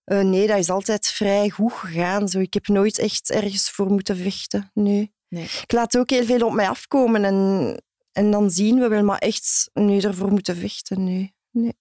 Eh, 0.04 0.22
nee, 0.22 0.48
dat 0.48 0.58
is 0.58 0.70
altijd 0.70 1.08
vrij 1.08 1.50
goed 1.50 1.74
gegaan. 1.74 2.28
Zo. 2.28 2.40
Ik 2.40 2.54
heb 2.54 2.68
nooit 2.68 2.98
echt 3.00 3.32
ergens 3.32 3.70
voor 3.70 3.88
moeten 3.88 4.18
vechten. 4.18 4.72
Nee. 4.74 5.14
Nee. 5.28 5.44
Ik 5.44 5.72
laat 5.72 5.98
ook 5.98 6.10
heel 6.10 6.26
veel 6.26 6.46
op 6.48 6.54
mij 6.54 6.70
afkomen 6.70 7.24
en, 7.24 7.84
en 8.12 8.32
dan 8.32 8.50
zien 8.50 8.80
we 8.80 8.88
wel, 8.88 9.04
maar 9.04 9.18
echt 9.18 9.70
nee, 9.74 10.02
ervoor 10.02 10.32
moeten 10.32 10.56
vechten. 10.56 11.04
Nee. 11.04 11.36
nee. 11.52 11.74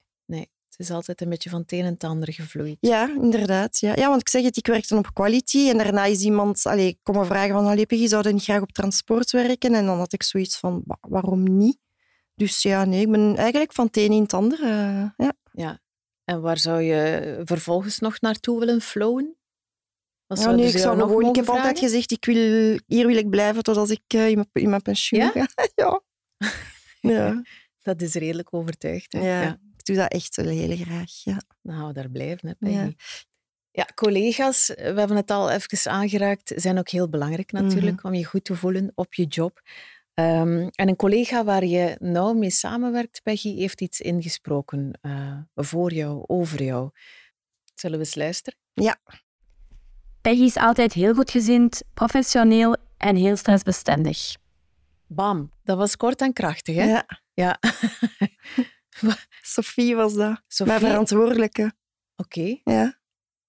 Het 0.72 0.80
is 0.80 0.90
altijd 0.90 1.20
een 1.20 1.28
beetje 1.28 1.50
van 1.50 1.60
het 1.60 1.72
een 1.72 1.84
en 1.84 1.92
het 1.92 2.04
ander 2.04 2.32
gevloeid. 2.32 2.76
Ja, 2.80 3.08
inderdaad. 3.20 3.78
Ja. 3.78 3.92
ja, 3.96 4.08
want 4.08 4.20
ik 4.20 4.28
zeg 4.28 4.42
het, 4.42 4.56
ik 4.56 4.66
werkte 4.66 4.96
op 4.96 5.14
quality 5.14 5.68
en 5.68 5.78
daarna 5.78 6.04
is 6.04 6.22
iemand 6.22 6.66
allee, 6.66 6.98
komen 7.02 7.26
vragen 7.26 7.54
van 7.54 7.66
allee, 7.66 7.86
Peggy, 7.86 8.06
zou 8.06 8.26
je 8.28 8.32
niet 8.34 8.42
graag 8.42 8.60
op 8.60 8.72
transport 8.72 9.30
werken? 9.30 9.74
En 9.74 9.86
dan 9.86 9.98
had 9.98 10.12
ik 10.12 10.22
zoiets 10.22 10.58
van, 10.58 10.82
"Wa- 10.86 10.98
waarom 11.00 11.56
niet? 11.58 11.78
Dus 12.34 12.62
ja, 12.62 12.84
nee, 12.84 13.00
ik 13.00 13.10
ben 13.10 13.36
eigenlijk 13.36 13.72
van 13.72 13.86
het 13.86 13.96
een 13.96 14.12
in 14.12 14.22
het 14.22 14.32
ander. 14.34 14.62
eh, 14.62 15.04
ja. 15.16 15.32
Ja. 15.52 15.80
En 16.24 16.40
waar 16.40 16.58
zou 16.58 16.80
je 16.82 17.40
vervolgens 17.44 17.98
nog 17.98 18.20
naartoe 18.20 18.58
willen 18.58 18.80
flowen? 18.80 19.36
Ja, 20.26 20.50
nee, 20.50 20.66
ik, 20.68 20.78
zou 20.78 20.96
nog 20.96 21.08
gewoon, 21.08 21.28
ik 21.28 21.36
heb 21.36 21.48
altijd 21.48 21.78
gezegd, 21.78 22.10
ik 22.10 22.24
wil, 22.24 22.78
hier 22.86 23.06
wil 23.06 23.16
ik 23.16 23.30
blijven 23.30 23.62
totdat 23.62 23.90
ik 23.90 24.02
eh, 24.06 24.28
in, 24.28 24.34
mijn, 24.34 24.48
in 24.52 24.68
mijn 24.70 24.82
pensioen 24.82 25.20
Ja? 25.20 25.30
ga. 25.30 25.46
ja. 25.74 26.02
ja. 27.14 27.42
Dat 27.82 28.00
is 28.02 28.14
redelijk 28.14 28.54
overtuigd. 28.54 29.12
Hè? 29.12 29.20
Ja. 29.20 29.58
Ik 29.82 29.94
doe 29.94 29.96
dat 29.96 30.12
echt 30.12 30.36
wel 30.36 30.46
heel 30.46 30.76
graag. 30.76 31.10
Ja. 31.24 31.40
Dan 31.62 31.76
gaan 31.76 31.86
we 31.86 31.92
daar 31.92 32.10
blijven, 32.10 32.48
hè, 32.48 32.68
Ja. 32.68 32.80
Peggy. 32.82 32.96
Ja, 33.70 33.88
collega's, 33.94 34.66
we 34.66 34.82
hebben 34.82 35.16
het 35.16 35.30
al 35.30 35.50
even 35.50 35.90
aangeraakt, 35.90 36.52
zijn 36.56 36.78
ook 36.78 36.88
heel 36.88 37.08
belangrijk 37.08 37.52
natuurlijk 37.52 38.04
om 38.04 38.14
je 38.14 38.24
goed 38.24 38.44
te 38.44 38.56
voelen 38.56 38.92
op 38.94 39.14
je 39.14 39.24
job. 39.24 39.62
Ehm, 40.14 40.68
en 40.70 40.88
een 40.88 40.96
collega 40.96 41.44
waar 41.44 41.64
je 41.64 41.96
nauw 41.98 42.32
mee 42.32 42.50
samenwerkt, 42.50 43.22
Peggy, 43.22 43.54
heeft 43.56 43.80
iets 43.80 44.00
ingesproken 44.00 44.98
eh, 45.00 45.38
voor 45.54 45.92
jou, 45.92 46.24
over 46.26 46.62
jou. 46.62 46.90
Zullen 47.74 47.98
we 47.98 48.04
eens 48.04 48.14
luisteren? 48.14 48.58
Peggy 50.20 50.42
is 50.42 50.56
altijd 50.56 50.92
heel 50.92 51.14
goedgezind, 51.14 51.82
professioneel 51.94 52.76
en 52.96 53.16
heel 53.16 53.36
stressbestendig. 53.36 54.34
Bam, 55.06 55.52
dat 55.64 55.76
was 55.76 55.96
kort 55.96 56.20
en 56.20 56.32
krachtig, 56.32 56.76
hè? 56.76 56.84
Ja. 56.84 57.06
Ja. 57.34 57.58
Sophie 59.42 59.96
was 59.96 60.14
dat. 60.14 60.42
Sophie, 60.49 60.72
Mijn 60.75 60.87
verantwoordelijke. 60.87 61.72
oké. 62.16 62.61
Ja. 62.64 63.00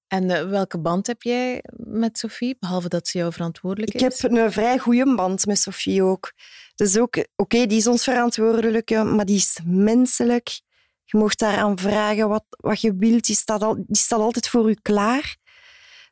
En 0.07 0.29
eh, 0.29 0.49
welke 0.49 0.79
band 0.79 1.07
heb 1.07 1.21
jij 1.21 1.63
met 1.77 2.17
Sophie, 2.17 2.55
behalve 2.59 2.89
dat 2.89 3.07
ze 3.07 3.17
jouw 3.17 3.31
verantwoordelijk 3.31 3.93
Ik 3.93 4.01
is? 4.01 4.21
heb 4.21 4.31
een 4.31 4.51
vrij 4.51 4.77
goede 4.77 5.15
band 5.15 5.45
met 5.45 5.59
Sophie 5.59 6.03
ook. 6.03 6.33
Dus 6.75 6.97
ook, 6.97 7.25
oké, 7.35 7.65
die 7.65 7.77
is 7.77 7.87
ons 7.87 8.03
verantwoordelijke, 8.03 9.03
maar 9.03 9.25
die 9.25 9.35
is 9.35 9.59
menselijk. 9.65 10.61
Je 11.03 11.17
mocht 11.17 11.39
daaraan 11.39 11.77
vragen 11.79 12.29
wat, 12.29 12.43
wat 12.49 12.81
je 12.81 12.95
wilt. 12.95 13.25
Die 13.25 13.35
staat, 13.35 13.61
al, 13.63 13.75
die 13.75 13.97
staat 13.97 14.19
altijd 14.19 14.47
voor 14.49 14.69
u 14.69 14.73
klaar. 14.81 15.37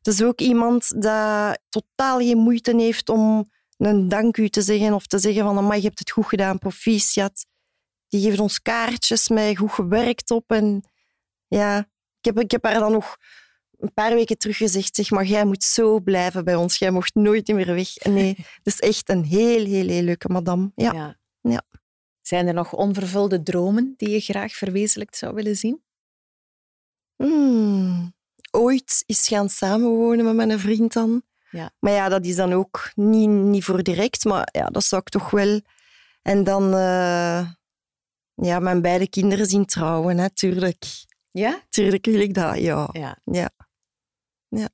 Is 0.02 0.24
ook 0.24 0.40
iemand 0.42 1.02
dat 1.02 1.60
totaal 1.70 2.18
geen 2.18 2.38
moeite 2.38 2.76
heeft 2.76 3.10
om 3.10 3.50
een 3.78 4.08
dank 4.10 4.38
u 4.38 4.50
te 4.50 4.62
zeggen 4.62 4.94
of 4.94 5.08
te 5.08 5.20
zeggen 5.20 5.44
van 5.44 5.76
je 5.76 5.82
hebt 5.82 6.00
het 6.00 6.12
goed 6.12 6.26
gedaan, 6.26 6.60
proficiat. 6.60 7.46
Die 8.12 8.22
geeft 8.22 8.40
ons 8.40 8.62
kaartjes 8.62 9.28
met 9.30 9.58
goed 9.58 9.72
gewerkt 9.72 10.32
op. 10.32 10.52
En 10.52 10.84
ja, 11.48 11.78
ik 12.20 12.26
heb, 12.26 12.40
ik 12.40 12.52
heb 12.52 12.64
haar 12.64 12.80
dan 12.80 12.92
nog 12.92 13.18
een 13.78 13.94
paar 13.94 14.14
weken 14.14 14.38
terug 14.38 14.58
gezegd, 14.58 14.96
zeg 14.96 15.12
maar, 15.12 15.26
jij 15.26 15.46
moet 15.46 15.64
zo 15.64 16.00
blijven 16.00 16.44
bij 16.44 16.56
ons. 16.56 16.78
Jij 16.78 16.92
mocht 16.92 17.16
nooit 17.16 17.48
meer 17.48 17.74
weg. 17.74 17.96
Nee, 17.98 18.36
het 18.64 18.74
is 18.74 18.80
echt 18.80 19.10
een 19.10 19.24
heel, 19.24 19.66
heel, 19.66 19.88
heel 19.88 20.04
leuke 20.04 20.30
madame. 20.30 20.72
Ja. 20.76 20.94
Ja. 20.94 21.18
Ja. 21.42 21.62
Zijn 22.22 22.48
er 22.48 22.54
nog 22.54 22.74
onvervulde 22.74 23.44
dromen 23.44 23.94
die 23.98 24.10
je 24.10 24.20
graag 24.20 24.54
verwezenlijkt 24.54 25.18
zou 25.18 25.34
willen 25.34 25.56
zien? 25.56 25.84
Hmm. 27.16 28.14
Ooit 28.52 29.04
is 29.06 29.28
gaan 29.28 29.50
samenwonen 29.50 30.26
met 30.26 30.36
mijn 30.36 30.60
vriend 30.60 30.94
dan. 30.94 31.24
Ja. 31.52 31.72
Maar 31.80 31.92
ja, 31.92 32.10
dat 32.10 32.26
is 32.26 32.36
dan 32.36 32.54
ook 32.54 32.92
niet, 32.96 33.30
niet 33.30 33.64
voor 33.64 33.84
direct, 33.84 34.26
maar 34.26 34.50
ja, 34.52 34.66
dat 34.66 34.84
zou 34.84 35.02
ik 35.02 35.10
toch 35.10 35.30
wel. 35.30 35.62
En 36.22 36.44
dan 36.44 36.74
eh, 36.74 37.50
ja, 38.42 38.60
mijn 38.60 38.82
beide 38.82 39.10
kinderen 39.10 39.46
zien 39.46 39.66
trouwen, 39.66 40.16
natuurlijk. 40.16 40.86
Ja? 41.32 41.62
Tuurlijk 41.70 42.06
wil 42.06 42.20
ik 42.20 42.34
dat, 42.34 42.58
ja. 42.58 42.90
Ja. 42.92 43.18
Ja. 44.50 44.70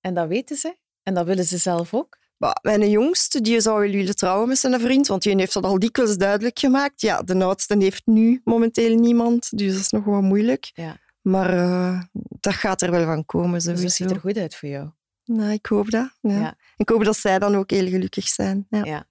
En 0.00 0.14
dat 0.14 0.28
weten 0.28 0.56
ze? 0.56 0.76
En 1.02 1.14
dat 1.14 1.26
willen 1.26 1.44
ze 1.44 1.58
zelf 1.58 1.94
ook? 1.94 2.18
Maar 2.36 2.58
mijn 2.62 2.90
jongste 2.90 3.40
die 3.40 3.60
zou 3.60 3.80
wel 3.80 3.90
willen 3.90 4.16
trouwen 4.16 4.48
met 4.48 4.58
zijn 4.58 4.80
vriend, 4.80 5.06
want 5.06 5.22
die 5.22 5.36
heeft 5.36 5.52
dat 5.52 5.64
al 5.64 5.78
dikwijls 5.78 6.16
duidelijk 6.16 6.58
gemaakt. 6.58 7.00
Ja, 7.00 7.22
de 7.22 7.44
oudste 7.44 7.76
heeft 7.78 8.06
nu 8.06 8.40
momenteel 8.44 8.98
niemand, 8.98 9.58
dus 9.58 9.72
dat 9.72 9.80
is 9.80 9.90
nog 9.90 10.04
wat 10.04 10.22
moeilijk. 10.22 10.70
Ja. 10.74 10.96
Maar 11.20 11.52
eh, 11.58 12.02
dat 12.40 12.54
gaat 12.54 12.82
er 12.82 12.90
wel 12.90 13.04
van 13.04 13.24
komen, 13.24 13.52
Dus 13.52 13.64
dat 13.64 13.74
sowieso. 13.76 14.04
ziet 14.04 14.10
er 14.14 14.20
goed 14.20 14.36
uit 14.36 14.56
voor 14.56 14.68
jou. 14.68 14.88
Nou, 15.24 15.52
ik 15.52 15.66
hoop 15.66 15.90
dat. 15.90 16.10
Ja. 16.20 16.40
Ja. 16.40 16.56
Ik 16.76 16.88
hoop 16.88 17.04
dat 17.04 17.16
zij 17.16 17.38
dan 17.38 17.56
ook 17.56 17.70
heel 17.70 17.88
gelukkig 17.88 18.28
zijn. 18.28 18.66
Ja. 18.70 18.84
Ja. 18.84 19.06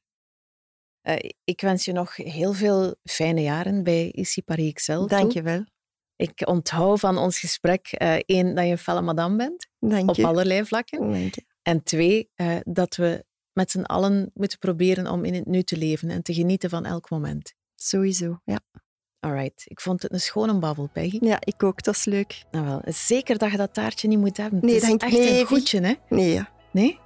Eh, 1.07 1.29
ik 1.43 1.61
wens 1.61 1.85
je 1.85 1.91
nog 1.91 2.15
heel 2.15 2.53
veel 2.53 2.95
fijne 3.03 3.41
jaren 3.41 3.83
bij 3.83 4.11
Ici 4.11 4.41
Paris 4.43 4.69
Excel. 4.69 5.07
Dank 5.07 5.31
je 5.31 5.41
wel. 5.41 5.65
Ik 6.15 6.47
onthoud 6.47 6.99
van 6.99 7.17
ons 7.17 7.39
gesprek, 7.39 7.87
eh, 7.87 8.15
één, 8.25 8.55
dat 8.55 8.65
je 8.65 8.71
een 8.71 8.77
felle 8.77 9.01
madame 9.01 9.35
bent, 9.35 9.67
Dank 9.79 10.09
op 10.09 10.15
je. 10.15 10.25
allerlei 10.25 10.65
vlakken. 10.65 11.11
Dank 11.11 11.35
je. 11.35 11.45
En 11.61 11.83
twee, 11.83 12.29
eh, 12.35 12.55
dat 12.63 12.95
we 12.95 13.25
met 13.53 13.71
z'n 13.71 13.81
allen 13.81 14.31
moeten 14.33 14.57
proberen 14.57 15.11
om 15.11 15.25
in 15.25 15.33
het 15.33 15.45
nu 15.45 15.63
te 15.63 15.77
leven 15.77 16.09
en 16.09 16.21
te 16.21 16.33
genieten 16.33 16.69
van 16.69 16.85
elk 16.85 17.09
moment. 17.09 17.53
Sowieso, 17.75 18.41
ja. 18.43 18.59
Alright, 19.19 19.63
ik 19.65 19.81
vond 19.81 20.01
het 20.01 20.11
een 20.13 20.19
schone 20.19 20.59
babbel, 20.59 20.89
Peggy. 20.93 21.17
Ja, 21.21 21.37
ik 21.39 21.63
ook. 21.63 21.83
Dat 21.83 21.95
is 21.95 22.05
leuk. 22.05 22.43
Nou 22.51 22.65
wel, 22.65 22.81
zeker 22.85 23.37
dat 23.37 23.51
je 23.51 23.57
dat 23.57 23.73
taartje 23.73 24.07
niet 24.07 24.19
moet 24.19 24.37
hebben. 24.37 24.59
Nee, 24.65 24.73
het 24.75 24.83
is 24.83 24.89
echt 24.89 25.11
nee, 25.11 25.39
een 25.39 25.45
goedje, 25.45 25.81
hè? 25.81 25.93
Nee, 26.09 26.33
ja. 26.33 26.49
Nee? 26.71 26.99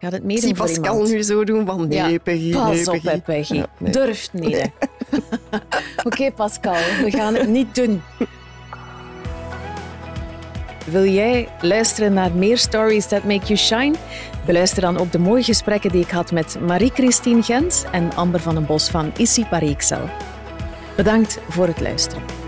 Gaat 0.00 0.12
het 0.12 0.20
Ik 0.20 0.26
meedoen 0.26 0.42
zie 0.42 0.54
Pascal 0.54 0.92
iemand? 0.92 1.10
nu 1.10 1.22
zo 1.22 1.44
doen 1.44 1.66
van 1.66 1.88
nee, 1.88 2.12
Ja, 2.12 2.18
Peggy, 2.18 2.52
Pas 2.52 2.86
nee, 2.86 3.14
op, 3.14 3.24
Peggy. 3.24 3.54
Ja, 3.54 3.66
nee. 3.78 3.92
Durft 3.92 4.32
niet. 4.32 4.70
Oké, 6.06 6.32
Pascal, 6.32 6.74
we 7.02 7.10
gaan 7.10 7.34
het 7.34 7.48
niet 7.48 7.74
doen. 7.74 8.02
Wil 10.86 11.04
jij 11.04 11.48
luisteren 11.60 12.12
naar 12.12 12.32
meer 12.32 12.58
Stories 12.58 13.06
That 13.06 13.24
Make 13.24 13.46
You 13.46 13.56
Shine? 13.56 13.94
Beluister 14.46 14.82
dan 14.82 14.98
ook 14.98 15.12
de 15.12 15.18
mooie 15.18 15.42
gesprekken 15.42 15.90
die 15.90 16.02
ik 16.02 16.10
had 16.10 16.32
met 16.32 16.56
Marie-Christine 16.60 17.42
Gens 17.42 17.84
en 17.92 18.14
Amber 18.14 18.40
van 18.40 18.54
den 18.54 18.66
Bos 18.66 18.88
van 18.88 19.12
Issy 19.16 19.44
Parixel. 19.44 20.08
Bedankt 20.96 21.38
voor 21.48 21.66
het 21.66 21.80
luisteren. 21.80 22.39